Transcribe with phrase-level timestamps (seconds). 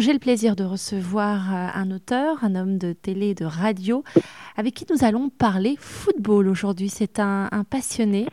[0.00, 4.04] J'ai le plaisir de recevoir euh, un auteur, un homme de télé, de radio,
[4.56, 6.88] avec qui nous allons parler football aujourd'hui.
[6.88, 8.26] C'est un, passionné.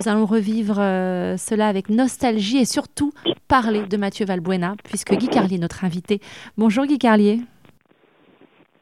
[0.00, 3.12] Nous allons revivre euh, cela avec nostalgie et surtout
[3.46, 6.20] parler de Mathieu Valbuena, puisque Guy Carlier est notre invité.
[6.58, 7.38] Bonjour Guy Carlier.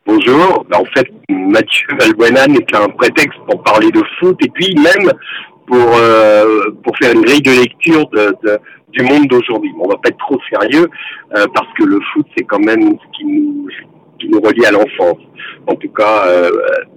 [0.06, 0.64] Bonjour.
[0.70, 5.12] Ben, en fait, Mathieu Valbuena n'est qu'un prétexte pour parler de foot et puis même
[5.66, 8.36] pour, euh, pour faire une grille de lecture de,
[8.88, 9.72] du monde d'aujourd'hui.
[9.78, 10.88] On va pas être trop sérieux
[11.36, 13.68] euh, parce que le foot c'est quand même ce qui nous
[14.22, 15.18] qui nous relie à l'enfance.
[15.66, 16.50] En tout cas euh,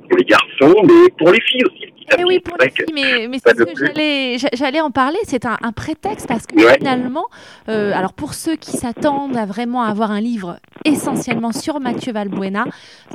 [0.07, 1.91] pour les garçons, mais pour les filles aussi.
[2.17, 5.17] Eh oui, pour les filles, mais, mais c'est ce que j'allais, j'allais en parler.
[5.23, 7.25] C'est un, un, prétexte parce que finalement,
[7.67, 12.65] euh, alors pour ceux qui s'attendent à vraiment avoir un livre essentiellement sur Mathieu Valbuena,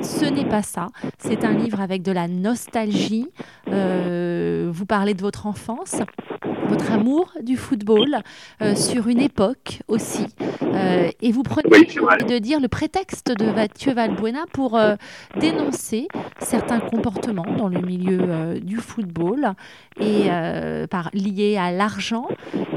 [0.01, 0.87] ce n'est pas ça.
[1.19, 3.29] C'est un livre avec de la nostalgie.
[3.71, 6.01] Euh, vous parlez de votre enfance
[6.71, 8.19] votre amour du football
[8.61, 10.25] euh, sur une époque aussi.
[10.61, 14.95] Euh, et vous prenez de dire le prétexte de Mathieu Valbuena pour euh,
[15.37, 16.07] dénoncer
[16.39, 19.53] certains comportements dans le milieu du football
[19.99, 20.29] et
[20.89, 22.27] par, liés à l'argent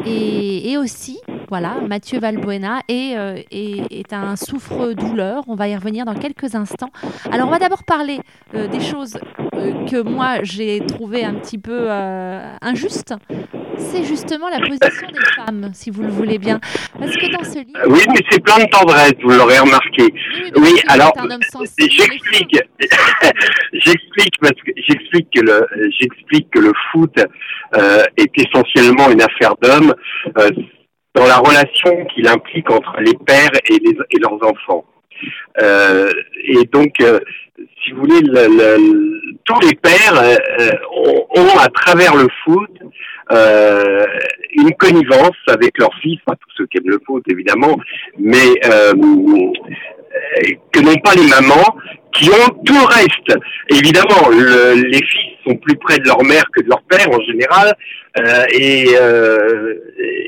[0.04, 1.20] et, et, aussi
[1.54, 3.14] voilà, Mathieu Valbuena est,
[3.52, 5.44] est, est un souffre-douleur.
[5.46, 6.90] On va y revenir dans quelques instants.
[7.30, 8.18] Alors, on va d'abord parler
[8.52, 9.18] des choses
[9.88, 11.88] que moi j'ai trouvé un petit peu
[12.60, 13.14] injustes
[13.78, 16.60] c'est justement la position des femmes, si vous le voulez bien.
[16.98, 17.80] Parce que dans ce livre...
[17.86, 20.12] Oui, mais c'est plein de tendresse, vous l'aurez remarqué.
[20.56, 21.12] Oui, alors,
[21.70, 22.56] j'explique,
[23.72, 25.66] j'explique parce que j'explique que le,
[25.98, 27.14] j'explique que le foot
[27.76, 29.94] euh, est essentiellement une affaire d'hommes
[30.38, 30.50] euh,
[31.14, 34.84] dans la relation qu'il implique entre les pères et, les, et leurs enfants.
[35.62, 36.10] Euh,
[36.42, 37.20] et donc, euh,
[37.82, 40.70] si vous voulez, le, le, tous les pères euh,
[41.36, 42.70] ont, à travers le foot,
[43.32, 44.04] euh,
[44.54, 47.76] une connivence avec leurs fils, pas tous ceux qui aiment le foot évidemment,
[48.18, 48.92] mais euh,
[50.72, 51.76] que n'ont pas les mamans
[52.12, 53.38] qui ont tout le reste.
[53.70, 57.20] Évidemment, le, les fils sont plus près de leur mère que de leur père en
[57.22, 57.74] général
[58.18, 59.74] euh, et, euh,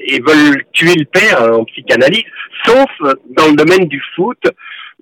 [0.06, 2.25] et veulent tuer le père en psychanalyse,
[2.65, 2.91] sauf
[3.37, 4.38] dans le domaine du foot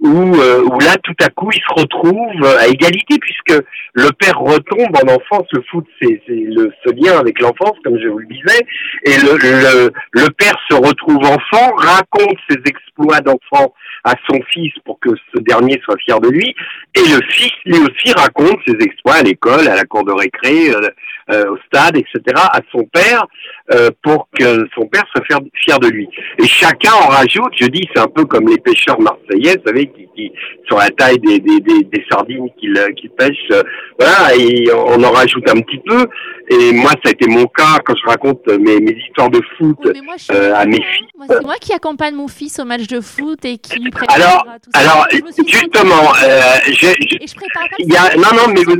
[0.00, 3.62] où, euh, où là, tout à coup, il se retrouve à égalité, puisque
[3.94, 5.46] le père retombe en enfance.
[5.52, 8.60] Le foot, c'est le, ce lien avec l'enfance, comme je vous le disais,
[9.04, 13.72] et le, le, le père se retrouve enfant, raconte ses exploits d'enfant
[14.04, 16.54] à son fils pour que ce dernier soit fier de lui,
[16.94, 20.70] et le fils, lui aussi, raconte ses exploits à l'école, à la cour de récré,
[20.70, 20.90] euh,
[21.30, 23.24] euh, au stade, etc., à son père,
[23.72, 25.24] euh, pour que son père soit
[25.54, 26.08] fier, de lui.
[26.38, 29.83] Et chacun en rajoute, je dis, c'est un peu comme les pêcheurs marseillais, vous savez,
[29.86, 30.32] qui, qui
[30.66, 33.62] sur la taille des, des, des, des sardines qu'ils qu pêchent, euh,
[33.98, 36.06] voilà, et on en rajoute un petit peu.
[36.50, 39.78] Et moi, ça a été mon cas quand je raconte mes, mes histoires de foot
[39.86, 41.08] euh, à mes filles.
[41.28, 44.44] C'est moi qui accompagne mon fils au match de foot et qui lui prépare alors,
[44.62, 44.80] tout ça.
[44.80, 45.06] Alors,
[45.46, 48.76] justement, euh, je, je, et je prépare pas il y a, non, non, mais vous,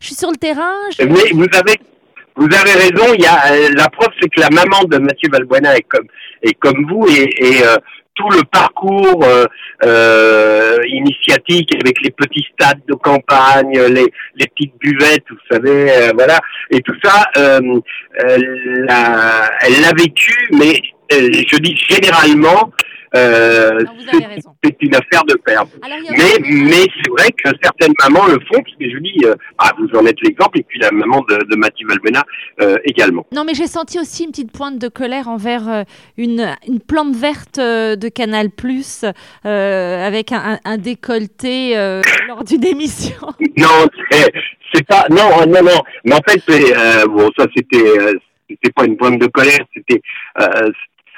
[0.00, 0.74] je suis sur le terrain.
[0.98, 1.04] Je...
[1.04, 1.76] Mais vous avez,
[2.36, 3.14] vous avez raison.
[3.14, 6.06] Il y a euh, la preuve, c'est que la maman de Mathieu Valbuena est comme
[6.42, 7.76] est comme vous et, et euh,
[8.18, 9.46] tout le parcours euh,
[9.84, 16.10] euh, initiatique avec les petits stades de campagne, les, les petites buvettes, vous savez, euh,
[16.14, 16.38] voilà,
[16.70, 17.80] et tout ça, euh,
[18.26, 20.80] elle l'a vécu, mais
[21.10, 22.72] je dis généralement,
[23.16, 23.84] euh,
[24.62, 25.64] c'est une affaire de père.
[26.10, 29.72] Mais, mais c'est vrai que certaines mamans le font, parce que je dis, euh, ah,
[29.78, 32.24] vous en êtes l'exemple, et puis la maman de, de Mathieu Valbena
[32.60, 33.26] euh, également.
[33.32, 35.82] Non, mais j'ai senti aussi une petite pointe de colère envers euh,
[36.16, 39.04] une, une plante verte euh, de Canal Plus
[39.44, 41.74] avec un, un décolleté
[42.26, 43.16] lors d'une émission.
[43.56, 43.86] Non,
[44.72, 45.82] c'est pas, non, non, non.
[46.04, 46.40] Mais en fait,
[47.06, 47.82] bon, ça c'était,
[48.48, 50.00] c'était pas une pointe de colère, c'était,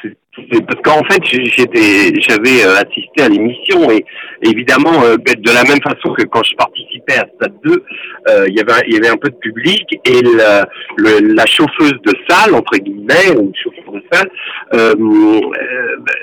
[0.02, 4.04] to parce qu'en fait j'étais j'avais euh, assisté à l'émission et
[4.42, 7.84] évidemment euh, de la même façon que quand je participais à Stade 2
[8.28, 11.46] euh, il y avait il y avait un peu de public et la, le, la
[11.46, 14.30] chauffeuse de salle entre guillemets ou chauffeur de salle
[14.74, 14.94] euh,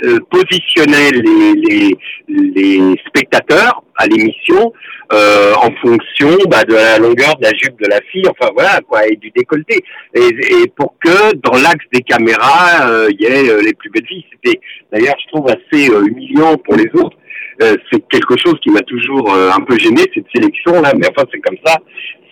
[0.05, 1.97] euh, positionnait les, les,
[2.29, 4.73] les spectateurs à l'émission
[5.09, 9.07] en fonction bah, de la longueur de la jupe de la fille, enfin voilà quoi,
[9.07, 9.79] et du décolleté,
[10.13, 14.25] et, et pour que dans l'axe des caméras il y ait les plus belles filles.
[14.31, 14.59] C'était
[14.91, 17.17] d'ailleurs je trouve assez euh, humiliant pour les autres.
[17.61, 21.27] Euh, c'est quelque chose qui m'a toujours un peu gêné cette sélection là, mais enfin
[21.31, 21.77] c'est comme ça,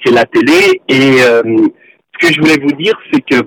[0.04, 0.82] c'est la télé.
[0.88, 3.42] Et ce que je voulais vous dire, c'est que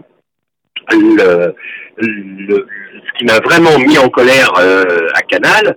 [0.90, 1.54] le,
[2.00, 5.76] ce qui m'a vraiment mis en colère à Canal,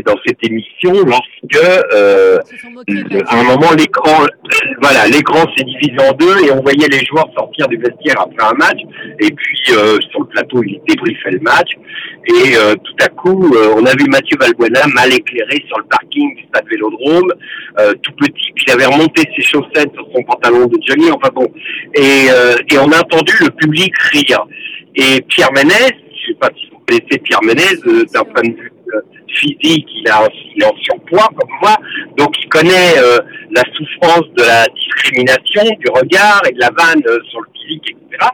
[0.00, 2.38] dans cette émission lorsque euh,
[3.26, 4.26] à un moment l'écran
[4.80, 8.44] voilà l'écran s'est divisé en deux et on voyait les joueurs sortir du vestiaire après
[8.44, 8.78] un match.
[9.20, 11.70] Et puis euh, sur le plateau il débriefait le match.
[12.26, 16.34] Et euh, tout à coup on a vu Mathieu Valbuena mal éclairé sur le parking
[16.36, 17.32] du stade Vélodrome.
[18.02, 21.46] Tout petit puis il avait remonté ses chaussettes sur son pantalon de jogging enfin bon.
[21.94, 22.26] Et,
[22.70, 24.46] et on a entendu le public rire.
[24.94, 25.92] Et Pierre Ménès
[26.22, 27.80] je sais pas si vous connaissez Pierre Ménès
[28.12, 28.72] d'un point de vue
[29.34, 31.76] physique, il, a, il est en surpoids comme moi,
[32.16, 33.18] donc il connaît euh,
[33.50, 37.90] la souffrance de la discrimination, du regard et de la vanne euh, sur le physique,
[37.90, 38.28] etc.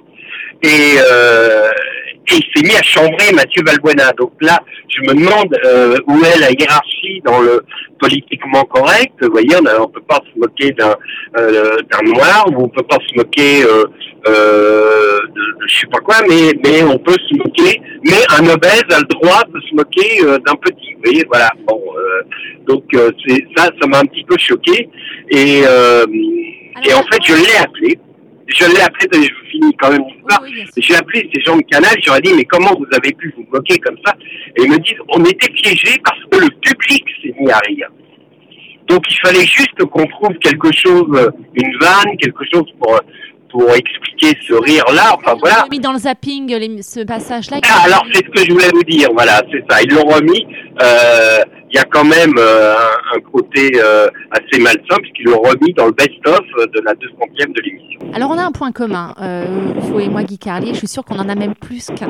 [0.62, 1.70] Et, euh,
[2.31, 4.12] et il s'est mis à chambrer Mathieu Valbuena.
[4.19, 4.58] Donc là,
[4.88, 7.62] je me demande euh, où est la hiérarchie dans le
[7.99, 9.12] politiquement correct.
[9.20, 10.94] Vous voyez, on ne peut pas se moquer d'un
[11.38, 13.85] euh, noir, ou on peut pas se moquer euh,
[14.29, 17.81] euh, de, de, je sais pas quoi, mais mais on peut se moquer.
[18.05, 20.94] Mais un obèse a le droit de se moquer euh, d'un petit.
[20.94, 21.50] Vous voyez, voilà.
[21.67, 22.23] Bon, euh,
[22.67, 22.84] donc
[23.26, 24.88] c'est ça, ça m'a un petit peu choqué.
[25.31, 27.99] Et et en fait, je l'ai appelé
[28.49, 31.95] je l'ai appelé, je finis quand même l'histoire, oui, j'ai appelé ces gens de Canal,
[32.03, 34.15] j'aurais dit, mais comment vous avez pu vous moquer comme ça
[34.56, 37.89] Et ils me disent, on était piégés parce que le public s'est mis à rire.
[38.89, 42.99] Donc il fallait juste qu'on trouve quelque chose, une vanne, quelque chose pour
[43.50, 45.15] pour expliquer ce rire-là.
[45.15, 45.65] Enfin voilà.
[45.67, 47.61] Ils mis dans le zapping ce passage-là.
[47.69, 49.09] Ah, alors c'est ce que je voulais vous dire.
[49.15, 49.83] Voilà, c'est ça.
[49.83, 50.47] Ils l'ont remis.
[50.83, 51.39] Euh,
[51.70, 52.75] il y a quand même euh,
[53.15, 57.61] un, côté euh, assez malsain puisqu'ils l'ont remis dans le best-of de la 200e de
[57.62, 58.00] l'émission.
[58.15, 59.44] Alors on a un point commun, euh,
[59.76, 62.09] vous et moi Guy Carlier, je suis sûre qu'on en a même plus qu'un.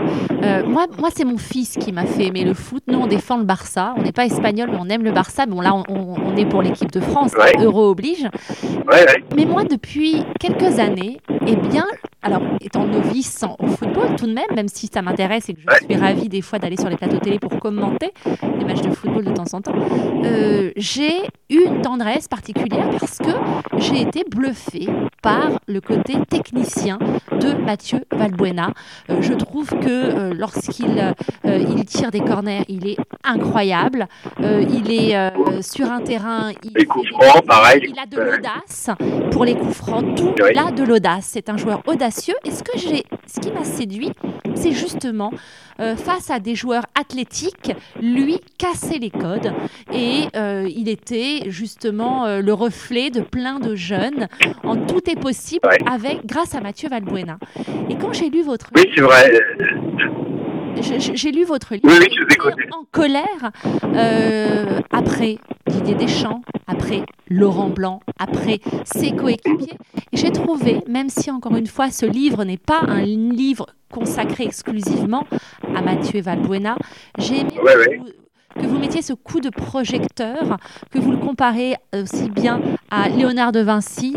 [0.65, 2.83] moi, moi c'est mon fils qui m'a fait aimer le foot.
[2.87, 5.47] Nous on défend le Barça, on n'est pas espagnol mais on aime le Barça.
[5.47, 8.27] Bon là on, on est pour l'équipe de France, Euro oblige.
[9.37, 11.85] Mais moi depuis quelques années, eh bien
[12.21, 15.85] alors, étant novice au football, tout de même, même si ça m'intéresse et que je
[15.85, 18.13] suis ravie des fois d'aller sur les plateaux télé pour commenter
[18.59, 21.13] les matchs de football de temps euh, j'ai
[21.51, 23.31] eu une tendresse particulière parce que
[23.79, 24.89] j'ai été bluffée
[25.23, 26.99] par le côté technicien
[27.33, 28.73] de Mathieu Valbuena.
[29.11, 31.15] Euh, je trouve que euh, lorsqu'il
[31.45, 34.07] il tire des corners, il est incroyable.
[34.41, 36.51] il est sur un terrain.
[36.63, 37.83] Il, les coups francs, pareil.
[37.89, 38.91] Il a de l'audace
[39.31, 40.17] pour les coups francs.
[40.17, 41.31] Tout, il a de l'audace.
[41.33, 44.13] C'est un joueur audacieux et ce, que j'ai, ce qui m'a séduit,
[44.55, 45.31] c'est justement
[45.97, 49.38] face à des joueurs athlétiques, lui casser les codes.
[49.93, 54.29] Et euh, il était justement euh, le reflet de plein de jeunes.
[54.65, 57.39] En tout est possible avec, grâce à Mathieu Valbuena.
[57.89, 59.33] Et quand j'ai lu votre oui, c'est vrai.
[61.15, 61.89] J'ai lu votre livre.
[61.89, 63.51] Oui, oui, en colère
[64.93, 69.77] après Didier Deschamps, après Laurent Blanc, après ses coéquipiers.
[70.13, 74.45] Et j'ai trouvé, même si encore une fois ce livre n'est pas un livre consacré
[74.45, 75.27] exclusivement
[75.75, 76.77] à Mathieu Valbuena,
[77.19, 78.07] j'ai aimé que, vous,
[78.89, 80.57] mettiez ce coup de projecteur,
[80.91, 82.61] que vous le comparez aussi bien
[82.91, 84.17] à Léonard de Vinci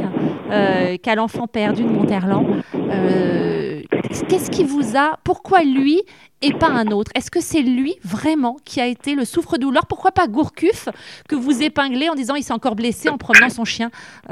[0.49, 2.61] euh, qu'à l'enfant perdu de Monterland.
[2.75, 3.81] Euh,
[4.29, 6.01] qu'est-ce qui vous a, pourquoi lui
[6.41, 7.11] et pas un autre?
[7.15, 9.85] Est-ce que c'est lui vraiment qui a été le souffre-douleur?
[9.87, 10.87] Pourquoi pas Gourcuff
[11.27, 13.91] que vous épinglez en disant il s'est encore blessé en promenant son chien?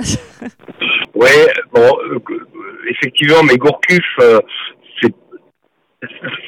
[1.15, 1.27] Oui,
[1.73, 2.19] bon, euh,
[2.89, 4.05] effectivement, mais Gourcuff,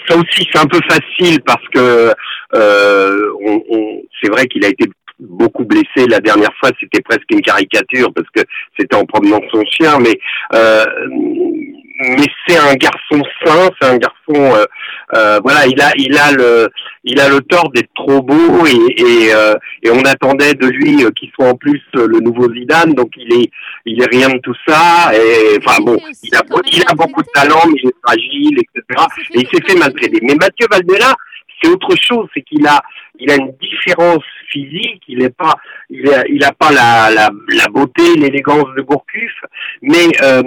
[0.07, 2.13] ça aussi c'est un peu facile parce que
[2.55, 4.89] euh, on, c'est vrai qu'il a été
[5.19, 6.07] beaucoup blessé.
[6.09, 8.41] La dernière fois c'était presque une caricature parce que
[8.77, 10.17] c'était en promenant son chien mais
[10.53, 10.85] euh,
[12.01, 14.65] mais c'est un garçon sain, c'est un garçon, euh,
[15.13, 16.69] euh, voilà, il a, il a le,
[17.03, 19.53] il a le tort d'être trop beau et et, euh,
[19.83, 23.51] et on attendait de lui qu'il soit en plus le nouveau Zidane, donc il est,
[23.85, 25.11] il est rien de tout ça.
[25.13, 26.41] Et enfin bon, il a,
[26.71, 29.05] il a beaucoup de talent, mais il est fragile, etc.
[29.33, 30.19] Et il s'est fait maltraiter.
[30.23, 31.13] Mais Mathieu Valdela,
[31.61, 32.81] c'est autre chose, c'est qu'il a,
[33.19, 35.53] il a une différence physique, il n'est pas,
[35.89, 39.31] il a, il a pas la, la, la beauté, l'élégance de Gourcuff,
[39.81, 40.41] mais euh,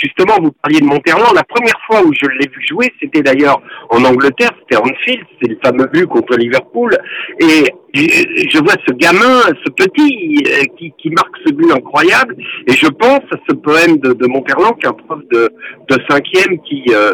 [0.00, 3.60] justement, vous parliez de Monterland, la première fois où je l'ai vu jouer, c'était d'ailleurs
[3.90, 6.96] en Angleterre, c'était Anfield, c'est le fameux but contre Liverpool,
[7.40, 12.72] et je vois ce gamin, ce petit, euh, qui, qui marque ce but incroyable, et
[12.72, 15.50] je pense à ce poème de, de Monterland, qu'un prof de,
[15.88, 17.12] de cinquième qui, euh,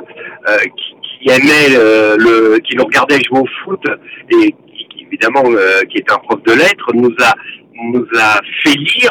[0.49, 1.69] euh qui qui aimait
[2.19, 3.81] le, qui nous regardait jouer au foot
[4.31, 7.35] et qui, évidemment euh, qui est un prof de lettres nous a
[7.75, 9.11] nous a fait lire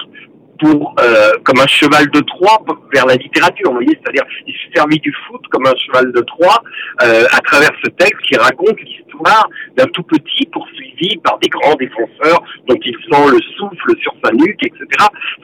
[0.59, 2.63] pour euh, comme un cheval de Troie
[2.93, 3.69] vers la littérature.
[3.69, 6.61] Vous voyez, c'est-à-dire il s'est servi du foot comme un cheval de Troie
[7.01, 11.75] euh, à travers ce texte qui raconte l'histoire d'un tout petit poursuivi par des grands
[11.75, 14.85] défenseurs dont il sent le souffle sur sa nuque, etc.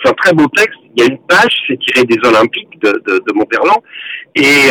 [0.04, 0.78] C'est un très beau texte.
[0.96, 3.34] Il y a une page, c'est tiré des Olympiques de, de, de
[4.36, 4.70] et,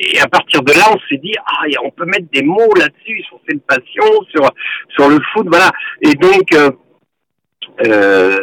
[0.00, 3.22] et, à partir de là, on s'est dit, ah, on peut mettre des mots là-dessus,
[3.28, 4.50] sur cette passion, sur,
[4.90, 5.70] sur le foot, voilà.
[6.02, 6.70] Et donc, euh,
[7.86, 8.38] euh,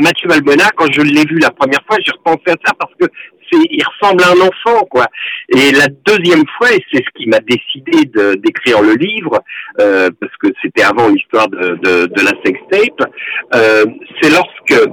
[0.00, 3.06] Mathieu Valbuena, quand je l'ai vu la première fois, j'ai repensé à ça parce que
[3.50, 5.06] c'est, il ressemble à un enfant, quoi.
[5.48, 8.04] Et la deuxième fois, et c'est ce qui m'a décidé
[8.36, 9.42] d'écrire le livre,
[9.80, 13.10] euh, parce que c'était avant l'histoire de, de, de la sextape,
[13.54, 13.84] euh,
[14.20, 14.88] c'est lorsque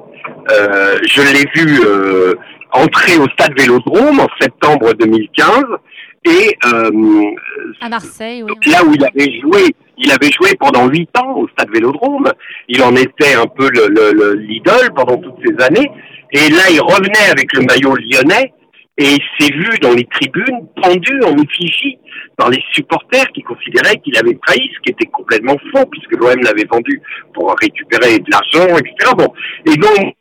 [0.52, 2.34] euh, je l'ai vu euh,
[2.72, 5.64] entrer au stade Vélodrome en septembre 2015
[6.25, 6.91] et euh,
[7.82, 8.51] à Marseille, oui.
[8.65, 12.32] là où il avait joué, il avait joué pendant huit ans au Stade Vélodrome.
[12.67, 15.89] Il en était un peu le, l'idole pendant toutes ces années.
[16.32, 18.53] Et là, il revenait avec le maillot lyonnais
[18.98, 21.98] et il s'est vu dans les tribunes pendu en effigie
[22.38, 26.41] par les supporters qui considéraient qu'il avait trahi, ce qui était complètement faux puisque l'OM
[26.41, 27.01] l'avait vendu
[27.34, 29.12] pour récupérer de l'argent, etc.
[29.15, 29.32] Bon.
[29.65, 30.15] Et donc,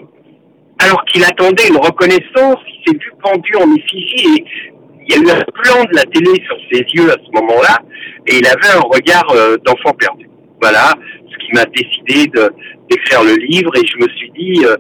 [0.81, 4.45] alors qu'il attendait une reconnaissance, il s'est vu pendu en effigie et
[5.07, 7.79] il y a eu un plan de la télé sur ses yeux à ce moment-là,
[8.27, 10.29] et il avait un regard euh, d'enfant perdu.
[10.61, 10.95] Voilà,
[11.31, 12.31] ce qui m'a décidé
[12.89, 14.77] d'écrire le livre, et je me suis dit, euh,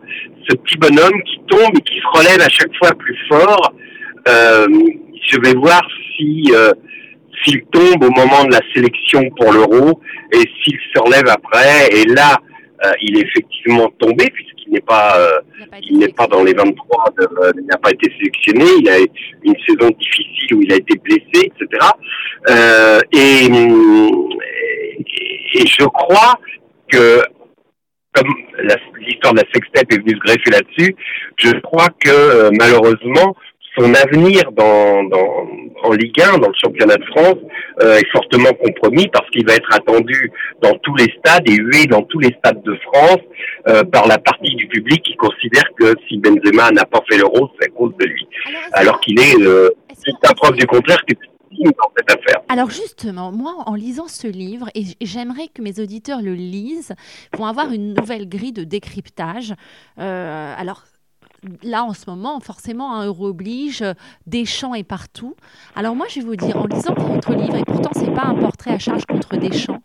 [0.49, 3.75] ce petit bonhomme qui tombe et qui se relève à chaque fois plus fort,
[4.29, 4.67] euh,
[5.31, 5.83] je vais voir
[6.17, 6.53] si
[7.43, 10.01] s'il tombe au moment de la sélection pour l'euro,
[10.33, 12.39] et s'il se relève après, et là,
[13.03, 14.31] il est effectivement tombé,
[14.65, 15.19] puisqu'il n'est pas
[15.83, 19.55] il n'est pas dans les 23, euh, il n'a pas été sélectionné, il a une
[19.67, 21.89] saison difficile où il a été blessé, etc.
[22.49, 23.47] Euh, et,
[25.55, 26.39] et, je crois
[26.91, 27.23] que
[28.13, 28.33] comme
[29.01, 30.95] l'histoire de la sextape est venue se greffer là-dessus,
[31.37, 33.35] je crois que euh, malheureusement
[33.77, 35.49] son avenir dans, dans,
[35.83, 37.37] en Ligue 1, dans le championnat de France,
[37.83, 40.31] euh, est fortement compromis parce qu'il va être attendu
[40.63, 43.21] dans tous les stades et hué dans tous les stades de France
[43.69, 47.51] euh, par la partie du public qui considère que si Benzema n'a pas fait l'euro,
[47.59, 48.27] c'est à cause de lui.
[48.73, 51.15] Alors, qu'il est, euh, c'est la preuve du contraire que
[51.63, 52.43] dans cette affaire.
[52.49, 56.95] Alors justement, moi, en lisant ce livre, et j'aimerais que mes auditeurs le lisent,
[57.37, 59.55] vont avoir une nouvelle grille de décryptage.
[59.99, 60.85] Euh, alors,
[61.63, 63.85] là, en ce moment, forcément, un euro oblige,
[64.27, 65.35] Deschamps est partout.
[65.75, 68.35] Alors moi, je vais vous dire, en lisant votre livre, et pourtant, c'est pas un
[68.35, 69.81] portrait à charge contre Deschamps,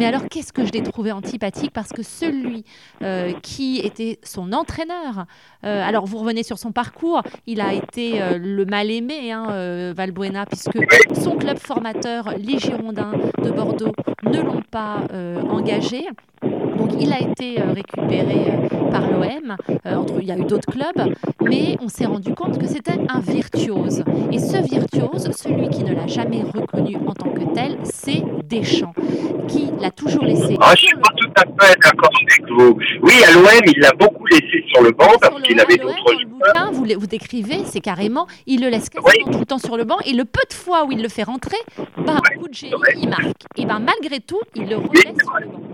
[0.00, 1.72] mais alors, qu'est-ce que je l'ai trouvé antipathique?
[1.72, 2.64] Parce que celui
[3.02, 5.26] euh, qui était son entraîneur,
[5.64, 9.92] euh, alors vous revenez sur son parcours, il a été euh, le mal aimé, hein,
[9.92, 10.78] Valbuena, puisque
[11.14, 13.92] son club formateur, les Girondins de Bordeaux,
[14.24, 15.02] ne l'ont pas
[15.50, 16.06] engagé.
[16.90, 19.56] Donc il a été euh, récupéré euh, par l'OM,
[19.86, 23.20] euh, il y a eu d'autres clubs, mais on s'est rendu compte que c'était un
[23.20, 24.02] virtuose.
[24.32, 28.94] Et ce virtuose, celui qui ne l'a jamais reconnu en tant que tel, c'est Deschamps,
[29.46, 30.56] qui l'a toujours laissé.
[30.60, 32.76] Ah, je suis pas tout à fait d'accord avec vous.
[33.02, 36.72] Oui, à l'OM, il l'a beaucoup laissé sur le banc parce qu'il avait d'autres joueurs.
[36.72, 39.98] Vous, vous décrivez, c'est carrément, il le laisse quasiment tout le temps sur le banc
[40.04, 41.58] et le peu de fois où il le fait rentrer,
[41.98, 43.44] bah, coup de génie, il marque.
[43.56, 45.69] Et ben malgré tout, il le relaisse sur le banc.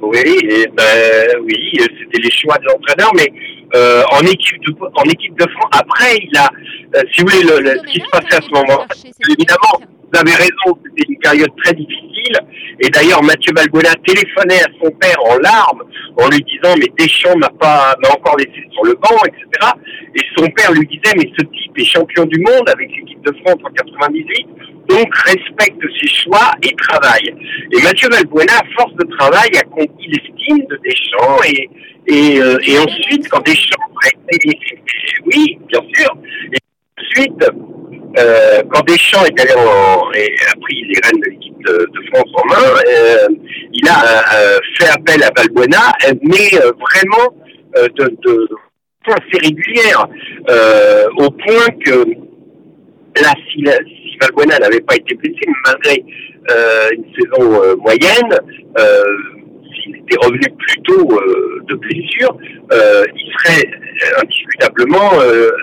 [0.00, 3.32] Oui, ben, oui, c'était les choix de l'entraîneur, mais
[3.74, 5.70] euh, en équipe de en équipe de France.
[5.72, 6.48] Après, il a,
[6.96, 8.84] euh, si vous voulez, le, ce qui se passait à ce moment,
[9.28, 12.38] évidemment, vous avez raison, c'était une période très difficile.
[12.80, 15.82] Et d'ailleurs, Mathieu Balbona téléphonait à son père en larmes,
[16.16, 19.72] en lui disant mais Deschamps m'a pas m'a encore laissé sur le banc, etc.
[20.14, 23.32] Et son père lui disait mais ce type est champion du monde avec l'équipe de
[23.44, 24.46] France en 98
[24.88, 27.34] donc respecte ses choix et travaille.
[27.72, 31.68] Et Mathieu Valbuena, force de travail, a conquis l'estime de Deschamps et,
[32.08, 33.76] et, euh, et ensuite, quand Deschamps.
[35.26, 36.16] Oui, bien sûr.
[36.52, 36.58] Et
[36.98, 37.44] ensuite,
[38.18, 42.30] euh, quand Deschamps est allé en, et a pris les rênes de l'équipe de, France
[42.34, 43.28] en main, euh,
[43.72, 44.24] il a
[44.78, 47.34] fait appel à Valbuena, mais vraiment
[47.76, 48.48] de, de
[49.06, 50.06] assez régulière,
[51.18, 52.04] au point que
[53.22, 53.64] là, si,
[54.20, 56.04] Valbuena n'avait pas été blessé, malgré
[56.92, 58.38] une saison moyenne,
[59.82, 61.20] s'il était revenu plus tôt
[61.68, 62.36] de blessure,
[62.70, 63.70] il serait
[64.22, 65.10] indiscutablement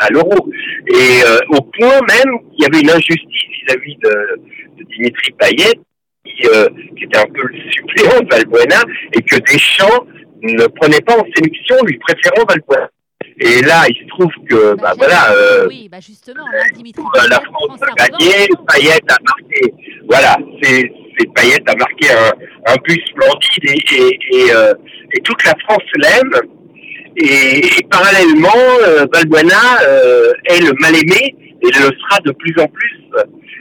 [0.01, 0.49] à l'euro.
[0.87, 4.39] Et au point même qu'il y avait une injustice vis-à-vis de,
[4.97, 5.79] Dimitri Payet,
[6.25, 6.47] qui,
[7.03, 8.81] était un peu le suppléant de Valbuena,
[9.13, 10.05] et que Deschamps
[10.41, 12.89] ne prenait pas en sélection, lui préférant Valbuena.
[13.39, 17.03] Et là, il se trouve que, bah, bah voilà, euh, oui, bah justement, là, Dimitri
[17.29, 19.73] la France a gagné, Payet a marqué,
[20.07, 20.89] voilà, c'est
[21.35, 24.73] Payet a marqué un, un but splendide et, et, et, euh,
[25.13, 26.31] et toute la France l'aime.
[27.17, 28.49] Et, parallèlement,
[28.83, 33.01] euh, Balbuena euh, est le mal-aimé et le sera de plus en plus.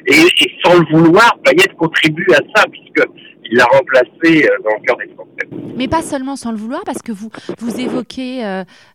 [0.06, 0.26] Et,
[0.64, 3.08] sans le vouloir, Payet contribue à ça, puisque
[3.50, 5.74] il l'a remplacé dans le cœur des Français.
[5.76, 8.42] Mais pas seulement sans le vouloir, parce que vous, vous évoquez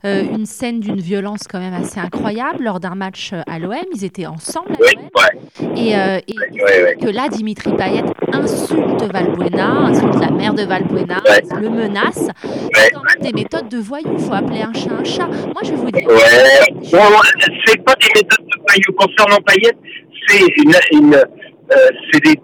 [0.03, 3.75] une scène d'une violence quand même assez incroyable lors d'un match à l'OM.
[3.94, 5.77] Ils étaient ensemble à l'OM.
[5.77, 8.03] Et, et que là, Dimitri Payet
[8.34, 11.22] insulte Valbuena, insulte la mère de Valbuena,
[11.60, 12.27] le menace.
[12.74, 14.15] C'est quand même des méthodes de voyous.
[14.18, 15.27] Il faut appeler un chat un chat.
[15.27, 16.08] Moi, je vais vous dire.
[16.08, 17.50] Ouais.
[17.65, 18.94] c'est pas des méthodes de voyous.
[18.98, 19.72] Concernant Payet,
[20.27, 22.39] c'est une, une euh, c'est des,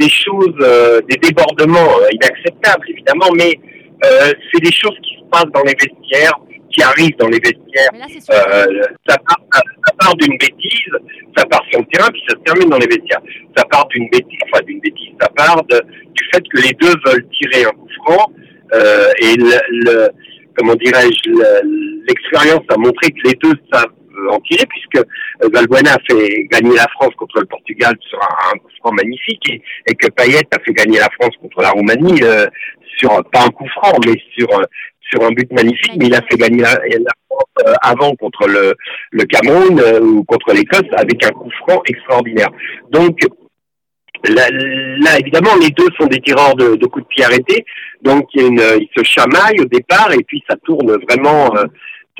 [0.00, 3.52] des, choses, euh, des débordements euh, inacceptables, évidemment, mais
[4.50, 6.40] c'est des choses qui se passent dans les vestiaires
[6.72, 7.90] qui arrivent dans les vestiaires.
[7.94, 10.92] Euh, ça part, ça part d'une bêtise,
[11.36, 13.20] ça part sur le terrain, puis ça se termine dans les vestiaires.
[13.56, 16.94] Ça part d'une bêtise, enfin d'une bêtise, ça part de, du fait que les deux
[17.04, 18.32] veulent tirer un coup franc,
[18.74, 20.08] euh, et le, le
[20.56, 21.30] comment dirais-je,
[22.08, 23.92] l'expérience a montré que les deux savent
[24.30, 25.06] en tirer, puisque
[25.52, 29.94] Valbuena a fait gagner la France contre le Portugal sur un, coup franc magnifique, et,
[29.94, 32.46] que Payet a fait gagner la France contre la Roumanie euh,
[32.98, 34.48] sur pas un coup franc, mais sur
[35.10, 36.70] sur un but magnifique, mais il a fait gagner la,
[37.26, 38.74] France euh, avant contre le,
[39.10, 42.50] le Cameroun euh, ou contre l'Écosse avec un coup franc extraordinaire.
[42.90, 43.18] Donc
[44.28, 47.64] là, là, évidemment, les deux sont des tireurs de, de coups de pied arrêtés,
[48.02, 51.64] donc il une, ils se chamaillent au départ et puis ça tourne vraiment, euh,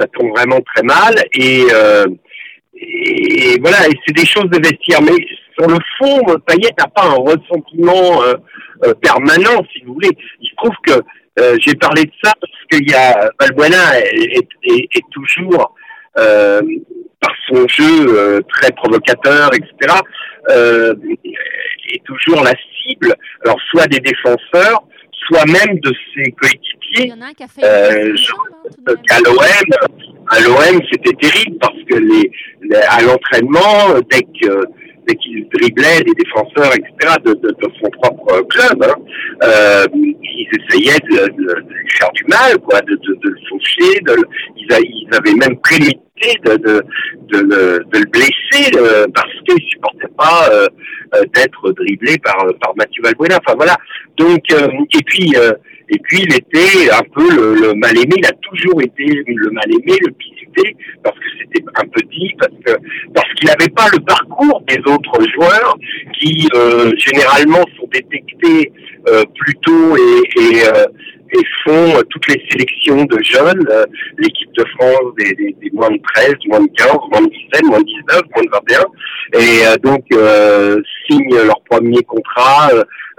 [0.01, 1.67] ça tourne vraiment très mal et,
[2.75, 5.17] et voilà, et c'est des choses de vestiaire, mais
[5.59, 8.23] sur le fond, Payet n'a pas un ressentiment
[9.03, 10.17] permanent, si vous voulez.
[10.41, 11.05] Il se trouve que
[11.39, 15.75] euh, j'ai parlé de ça parce qu'il y a Valbuena est, est, est toujours
[16.19, 16.61] euh,
[17.21, 19.95] par son jeu euh, très provocateur, etc.
[20.51, 20.95] Euh,
[21.93, 22.53] est toujours la
[22.83, 23.15] cible.
[23.45, 24.83] Alors soit des défenseurs,
[25.29, 26.80] soit même de ses coéquipiers.
[26.93, 28.15] Il y en a un qui a fait euh,
[28.89, 29.39] hein, à l'OM,
[30.29, 32.31] à l'OM, c'était terrible parce que les,
[32.63, 34.65] les à l'entraînement, dès que
[35.07, 38.95] dès qu'il driblait les défenseurs, etc., de, de, de son propre club, hein,
[39.43, 44.01] euh, ils essayaient de, de, lui faire du mal, quoi, de, le faucher,
[44.57, 46.01] ils, a, ils, avaient même prémédité
[46.45, 46.85] de,
[47.31, 50.69] le blesser euh, parce qu'ils supportaient pas euh,
[51.15, 53.39] euh, d'être dribblé par, par Mathieu Valbuena.
[53.45, 53.77] Enfin voilà.
[54.17, 55.35] Donc, et puis
[55.91, 59.65] et puis il était un peu le, mal aimé, il a toujours été le mal
[59.67, 62.81] aimé, le pisté, parce que c'était un petit, parce que
[63.15, 65.77] parce qu'il n'avait pas le parcours des autres joueurs
[66.19, 68.73] qui euh, généralement sont détectés
[69.09, 70.87] euh, plus tôt et, et, euh,
[71.33, 73.67] et font toutes les sélections de jeunes,
[74.19, 77.65] l'équipe de France des, des, des, moins de 13, moins de 15, moins de 17,
[77.65, 78.51] moins de 19, moins de
[79.33, 80.05] 21, et donc
[81.09, 82.71] signent leur premier contrat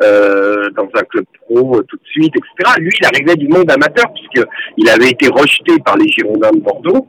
[0.01, 2.73] euh, dans un club pro euh, tout de suite, etc.
[2.79, 7.07] Lui, il arrivait du monde amateur puisqu'il avait été rejeté par les Girondins de Bordeaux.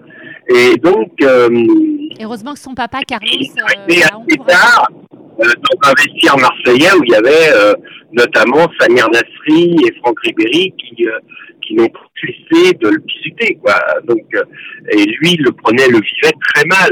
[0.48, 1.10] Et donc...
[1.22, 1.48] Euh,
[2.20, 3.28] heureusement que son papa, Carlos...
[3.88, 4.88] Il assez tard
[5.38, 7.48] dans un vestiaire marseillais où il y avait
[8.12, 11.06] notamment Samir Nasri et Franck Ribéry qui
[11.60, 11.88] qui n'ont
[12.80, 13.74] de le visiter quoi.
[14.04, 14.26] Donc
[14.90, 16.90] et lui il le prenait le vivait très mal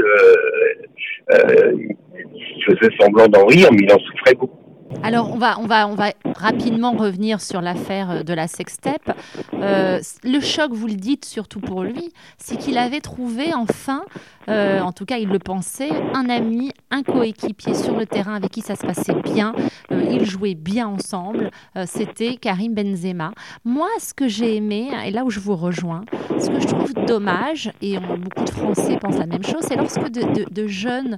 [1.29, 4.60] il faisait semblant d'en rire mais il en souffrait beaucoup
[5.03, 9.17] alors, on va, on, va, on va rapidement revenir sur l'affaire euh, de la sextape.
[9.53, 14.03] Euh, le choc, vous le dites surtout pour lui, c'est qu'il avait trouvé enfin,
[14.49, 18.51] euh, en tout cas il le pensait, un ami, un coéquipier sur le terrain avec
[18.51, 19.53] qui ça se passait bien.
[19.91, 21.51] ils jouaient bien ensemble.
[21.85, 23.31] C'était Karim Benzema.
[23.65, 26.05] Moi, ce que j'ai aimé, et là où je vous rejoins,
[26.39, 30.09] ce que je trouve dommage, et beaucoup de Français pensent la même chose, c'est lorsque
[30.09, 31.17] de, jeunes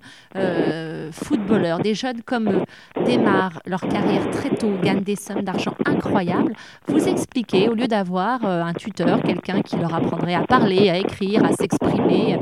[1.12, 2.64] footballeurs, des jeunes comme
[3.06, 6.54] Desmar, leur carrière très tôt, gagnent des sommes d'argent incroyables,
[6.88, 10.98] vous expliquez, au lieu d'avoir euh, un tuteur, quelqu'un qui leur apprendrait à parler, à
[10.98, 12.40] écrire, à s'exprimer,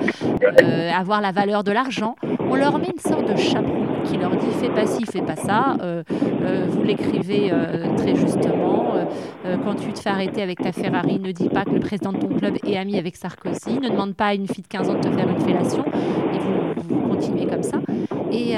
[0.62, 4.36] euh, avoir la valeur de l'argent, on leur met une sorte de chaperon qui leur
[4.36, 5.78] dit fais pas ci, fais pas ça.
[5.82, 6.04] Euh,
[6.70, 7.52] vous l'écrivez
[7.98, 8.94] très justement.
[9.64, 12.18] quand tu te fais arrêter avec ta Ferrari, ne dis pas que le président de
[12.18, 13.80] ton club est ami avec Sarkozy.
[13.80, 15.84] Ne demande pas à une fille de 15 ans de te faire une fellation.
[16.34, 17.78] Et vous, continuez comme ça.
[18.32, 18.56] Et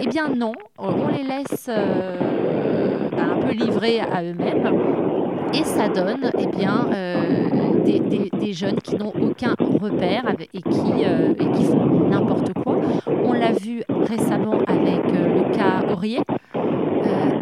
[0.00, 4.70] eh bien non, on les laisse euh, bah, un peu livrés à eux-mêmes.
[5.52, 9.54] Et ça donne eh bien, euh, des, des, jeunes qui n'ont aucun
[9.84, 12.76] repère et qui, euh, et qui font n'importe quoi.
[13.06, 16.20] On l'a vu récemment avec le cas Aurier.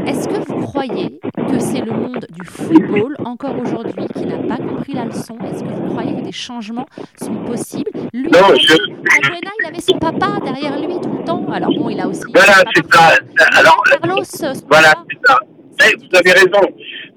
[0.07, 4.57] Est-ce que vous croyez que c'est le monde du football, encore aujourd'hui, qui n'a pas
[4.57, 5.37] compris la leçon?
[5.48, 6.87] Est-ce que vous croyez que des changements
[7.22, 7.90] sont possibles?
[8.12, 8.74] Lui, non, je...
[8.74, 11.46] il avait son papa derrière lui tout le temps.
[11.52, 12.22] Alors bon, il a aussi...
[12.35, 13.14] Voilà, c'est ça.
[13.57, 14.24] Alors, Carlos,
[14.68, 15.38] voilà, c'est ça.
[15.98, 16.61] vous avez raison.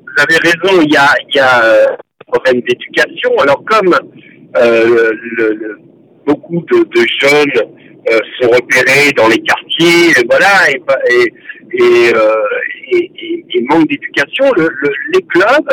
[0.06, 3.32] Vous avez raison, il y a, il y a euh, un problème d'éducation.
[3.40, 3.94] Alors comme
[4.58, 5.80] euh, le,
[6.26, 7.62] beaucoup de, de jeunes
[8.12, 12.13] euh, sont repérés dans les quartiers, et voilà, et, et
[12.91, 13.12] et,
[13.56, 14.70] et, manque d'éducation, le,
[15.13, 15.70] les clubs,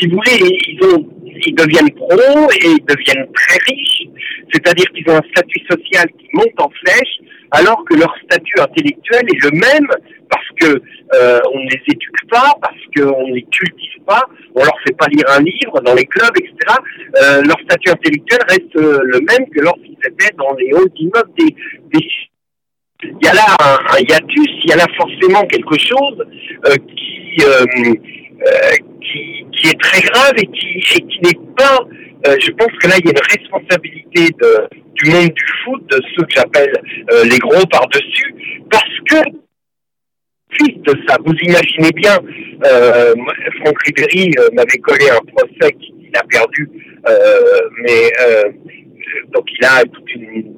[0.00, 1.04] si vous voulez, ils, ont,
[1.46, 4.08] ils deviennent pros et ils deviennent très riches,
[4.52, 7.18] c'est-à-dire qu'ils ont un statut social qui monte en flèche,
[7.50, 9.88] alors que leur statut intellectuel est le même
[10.30, 10.82] parce que
[11.14, 14.22] euh, on ne les éduque pas, parce qu'on ne les cultive pas,
[14.54, 16.54] on leur fait pas lire un livre dans les clubs, etc.
[17.22, 21.30] Euh, leur statut intellectuel reste euh, le même que lorsqu'ils étaient dans les halls d'immeubles
[21.38, 21.54] des,
[21.92, 22.08] des
[23.02, 26.24] il y a là un, hiatus, il y a là forcément quelque chose
[26.66, 31.78] euh, qui, euh, euh, qui, qui est très grave et qui, et qui n'est pas
[32.24, 36.00] je pense que là, il y a une responsabilité de, du monde du foot, de
[36.14, 36.72] ceux que j'appelle
[37.24, 38.34] les gros par-dessus,
[38.70, 39.30] parce que
[40.52, 41.16] suite ça.
[41.24, 42.18] Vous imaginez bien,
[42.64, 43.14] euh,
[43.60, 46.68] Franck Ribéry euh, m'avait collé un procès qu'il a perdu,
[47.08, 47.12] euh,
[47.82, 48.44] mais euh,
[49.34, 50.54] donc il a toute une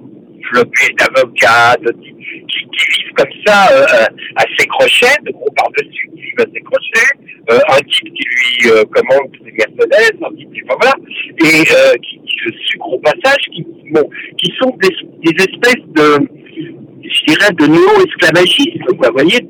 [0.48, 6.22] flopée d'avocats qui, qui, vivent comme ça euh, à ses crochets, de gros par-dessus, qui
[6.22, 7.10] vivent à ses crochets,
[7.48, 10.94] un type qui lui commande des Mercedes, un type qui, voilà,
[11.38, 16.18] et qui, le sucre au passage, qui, bon, qui sont des, espèces de,
[17.02, 19.40] je dirais, de néo-esclavagistes, vous voyez,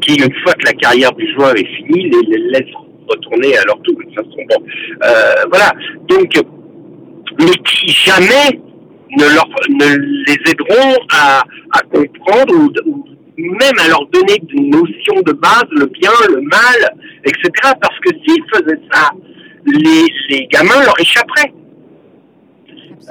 [0.00, 2.74] qui, une fois que la carrière du joueur est finie, les, laisse
[3.08, 3.96] retourner à leur tour.
[3.98, 4.66] De toute façon, bon,
[5.04, 5.72] euh, voilà.
[6.08, 6.32] Donc,
[7.38, 8.60] mais qui jamais
[9.16, 9.96] ne, leur, ne
[10.26, 12.54] les aideront à, à comprendre
[12.86, 13.04] ou,
[13.36, 17.50] même à leur donner une notion de base, le bien, le mal, etc.
[17.80, 19.10] Parce que s'ils faisaient ça,
[19.66, 21.52] les, les gamins leur échapperaient.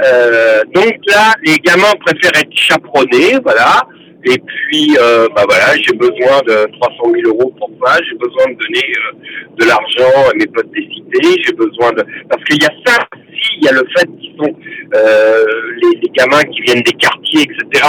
[0.02, 3.86] Euh, donc là, les gamins préfèrent être chaperonnés, voilà.
[4.26, 7.98] Et puis, euh, bah voilà, j'ai besoin de 300 000 euros pour ça.
[8.10, 11.42] J'ai besoin de donner euh, de l'argent à mes potes des cités.
[11.44, 13.58] J'ai besoin de parce qu'il y a ça aussi.
[13.58, 14.56] Il y a le fait qu'ils sont
[14.96, 15.46] euh,
[15.82, 17.86] les, les, gamins qui viennent des quartiers, etc.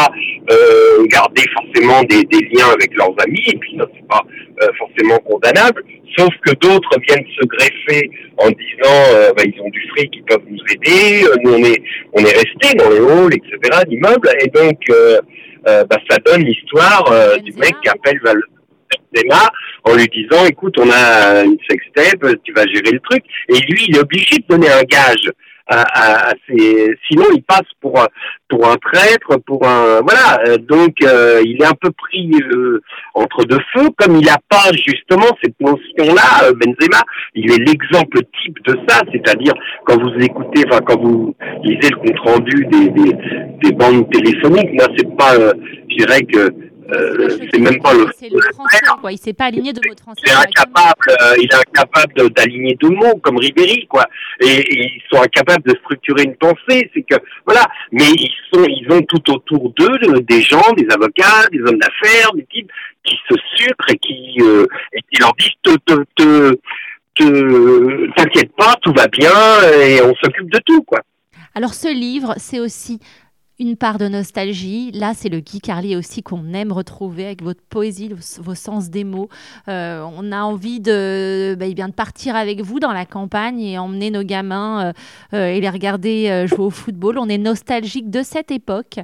[0.50, 3.44] Euh, garder forcément des, des, liens avec leurs amis.
[3.46, 4.22] Et puis, ça c'est pas
[4.62, 5.84] euh, forcément condamnable.
[6.18, 10.24] Sauf que d'autres viennent se greffer en disant, euh, bah, ils ont du fric, ils
[10.24, 11.24] peuvent nous aider.
[11.44, 13.84] nous, on est on est resté dans les halls, etc.
[13.88, 14.30] d'immeubles.
[14.40, 14.80] Et donc
[15.66, 18.40] euh, bah, ça donne l'histoire euh, du mec qui appelle Val
[19.84, 23.22] en lui disant écoute on a une sextape tu vas gérer le truc.
[23.48, 25.30] Et lui il est obligé de donner un gage
[25.66, 26.32] à, à,
[27.08, 27.98] sinon il passe pour
[28.48, 30.40] pour un traître, pour un voilà.
[30.46, 32.80] Euh, donc euh, il est un peu pris euh,
[33.14, 36.52] entre deux feux, comme il n'a pas justement cette notion-là.
[36.52, 37.02] Benzema,
[37.34, 39.54] il est l'exemple type de ça, c'est-à-dire
[39.86, 43.12] quand vous écoutez, quand vous lisez le compte rendu des, des,
[43.62, 45.34] des bandes téléphoniques, moi c'est pas,
[45.88, 46.50] je dirais que
[46.94, 48.06] euh, c'est même pas le.
[48.18, 49.12] C'est le français, quoi.
[49.12, 50.22] Il s'est pas aligné de mots français.
[50.24, 54.04] Il est incapable, euh, il est incapable d'aligner deux mots comme Ribéry, quoi.
[54.40, 56.90] Et, ils sont incapables de structurer une pensée.
[56.94, 57.66] C'est que voilà.
[57.92, 62.32] Mais ils sont, ils ont tout autour d'eux des gens, des avocats, des hommes d'affaires,
[62.34, 62.70] des types
[63.04, 66.54] qui se sucrent et qui euh, et qui leur disent te te
[67.14, 69.30] te t'inquiète pas, tout va bien
[69.80, 71.00] et on s'occupe de tout, quoi.
[71.54, 72.98] Alors ce livre, c'est aussi
[73.60, 74.90] une part de nostalgie.
[74.92, 79.04] Là, c'est le Guy Carlier aussi qu'on aime retrouver avec votre poésie, vos, sens des
[79.04, 79.28] mots.
[79.68, 83.78] Euh, on a envie de, bah, bien de partir avec vous dans la campagne et
[83.78, 84.92] emmener nos gamins euh,
[85.34, 87.18] euh, et les regarder jouer au football.
[87.18, 88.98] On est nostalgique de cette époque.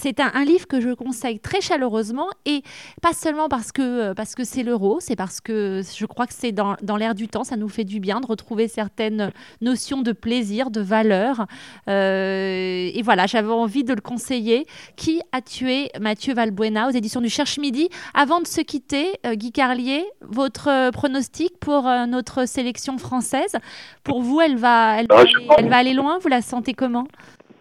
[0.00, 2.62] C'est un, livre que je conseille très chaleureusement et
[3.02, 6.52] pas seulement parce que parce que c'est l'euro, c'est parce que je crois que c'est
[6.52, 7.44] dans, dans l'air du temps.
[7.44, 11.46] Ça nous fait du bien de retrouver certaines notions de plaisir, de valeur.
[11.88, 14.66] et voilà, j'avais envie le conseiller.
[14.96, 17.88] Qui a tué Mathieu Valbuena aux éditions du Cherche Midi?
[18.14, 23.56] Avant de se quitter, euh, Guy Carlier, votre euh, pronostic pour euh, notre sélection française?
[24.04, 26.18] Pour vous, elle va, elle, va, aller, elle va aller loin?
[26.20, 27.06] Vous la sentez comment?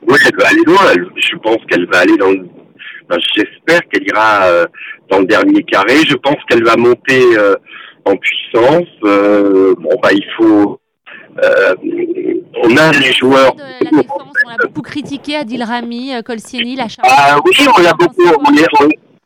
[0.07, 1.09] Oui, elle va aller loin.
[1.15, 2.33] Je pense qu'elle va aller dans
[3.35, 4.65] J'espère qu'elle ira
[5.09, 6.01] dans le dernier carré.
[6.05, 7.23] Je pense qu'elle va monter
[8.03, 8.87] en puissance.
[9.01, 10.81] bon, bah, il faut
[12.63, 13.55] on a les joueurs.
[13.55, 17.81] De la défense, on a beaucoup critiqué Adil Rami, euh, Colsieni, la Ah oui, on
[17.81, 18.23] l'a beaucoup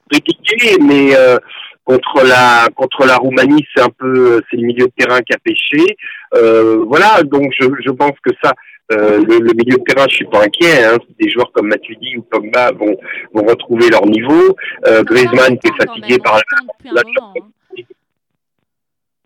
[0.09, 1.37] critiqué, mais euh,
[1.85, 5.37] contre la contre la Roumanie, c'est un peu c'est le milieu de terrain qui a
[5.37, 5.97] pêché.
[6.35, 8.53] Euh, voilà, donc je, je pense que ça.
[8.91, 10.83] Euh, le, le, milieu de terrain, je suis pas inquiet.
[10.83, 10.97] Hein.
[11.17, 12.93] Des joueurs comme Matuidi ou Pogba vont,
[13.33, 14.57] vont retrouver leur niveau.
[14.85, 17.01] Euh, Griezmann qui est fatigué par la, la,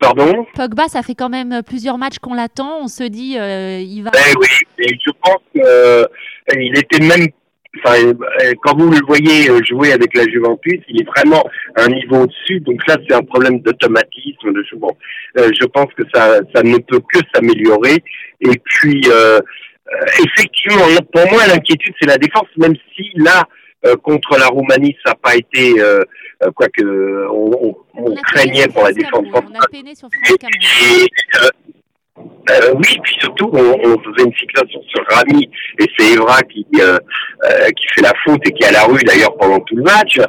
[0.05, 2.79] Pardon Pogba, ça fait quand même plusieurs matchs qu'on l'attend.
[2.83, 4.11] On se dit, euh, il va.
[4.11, 4.47] Ben oui,
[4.79, 6.05] et je pense qu'il euh,
[6.75, 7.27] était même.
[7.83, 11.43] Enfin, euh, quand vous le voyez jouer avec la Juventus, il est vraiment
[11.75, 12.61] à un niveau au-dessus.
[12.61, 14.53] Donc là, c'est un problème d'automatisme.
[14.53, 14.95] De bon,
[15.35, 17.97] je pense que ça, ça ne peut que s'améliorer.
[18.41, 19.01] Et puis,
[20.23, 23.43] effectivement, pour moi, l'inquiétude, c'est la défense, même si là,
[24.03, 25.75] contre la Roumanie, ça n'a pas été,
[26.55, 29.25] quoique on, on, craignait pour la défense.
[29.33, 30.37] On a peiné sur France
[32.49, 36.65] euh, oui, puis surtout, on, on, faisait une fixation sur Rami et c'est Evra qui
[36.79, 36.97] euh,
[37.43, 39.83] euh, qui fait la faute et qui est à la rue d'ailleurs pendant tout le
[39.83, 40.19] match.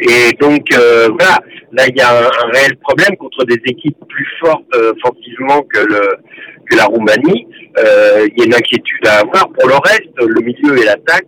[0.00, 1.38] Et donc voilà,
[1.72, 6.16] là il y a un, réel problème contre des équipes plus fortes offensivement que le
[6.68, 7.46] que la Roumanie.
[7.76, 9.48] Il y a une inquiétude à avoir.
[9.50, 11.26] Pour le reste, le milieu et l'attaque,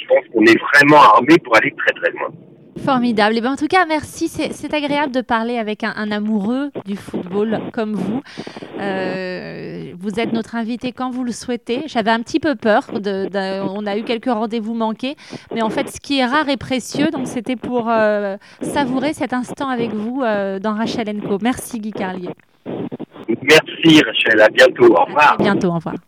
[0.00, 2.28] je pense qu'on est vraiment armé pour aller très très loin.
[2.84, 3.36] Formidable.
[3.36, 4.28] Et ben en tout cas, merci.
[4.28, 8.20] C'est agréable de parler avec un, amoureux du football comme vous.
[8.78, 11.84] Euh, vous êtes notre invité quand vous le souhaitez.
[11.86, 12.86] J'avais un petit peu peur.
[12.92, 13.28] De,
[13.62, 15.16] on a eu quelques rendez-vous manqués.
[15.54, 19.32] Mais en fait, ce qui est rare et précieux, donc c'était pour euh, savourer cet
[19.32, 21.38] instant avec vous euh, dans Rachel Co.
[21.40, 22.30] Merci Guy Carlier.
[23.42, 24.40] Merci Rachel.
[24.40, 24.94] À bientôt.
[24.94, 25.34] Au revoir.
[25.34, 25.68] À bientôt.
[25.68, 25.96] Au revoir.